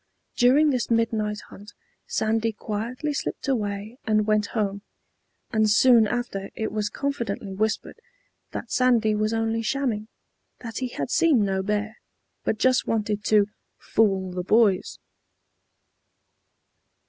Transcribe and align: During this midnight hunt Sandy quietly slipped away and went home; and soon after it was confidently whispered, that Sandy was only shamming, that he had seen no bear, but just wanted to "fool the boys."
During 0.35 0.71
this 0.71 0.89
midnight 0.89 1.41
hunt 1.49 1.73
Sandy 2.07 2.53
quietly 2.53 3.13
slipped 3.13 3.47
away 3.47 3.99
and 4.07 4.25
went 4.25 4.47
home; 4.57 4.81
and 5.51 5.69
soon 5.69 6.07
after 6.07 6.49
it 6.55 6.71
was 6.71 6.89
confidently 6.89 7.53
whispered, 7.53 7.99
that 8.49 8.71
Sandy 8.71 9.13
was 9.13 9.31
only 9.31 9.61
shamming, 9.61 10.07
that 10.61 10.79
he 10.79 10.87
had 10.87 11.11
seen 11.11 11.45
no 11.45 11.61
bear, 11.61 11.99
but 12.43 12.57
just 12.57 12.87
wanted 12.87 13.23
to 13.25 13.45
"fool 13.77 14.31
the 14.31 14.41
boys." 14.41 14.97